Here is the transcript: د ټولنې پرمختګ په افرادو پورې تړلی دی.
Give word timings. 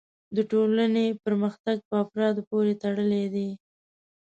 د 0.35 0.37
ټولنې 0.51 1.05
پرمختګ 1.25 1.77
په 1.89 1.95
افرادو 2.03 2.41
پورې 2.49 2.73
تړلی 2.83 3.25
دی. 3.33 3.49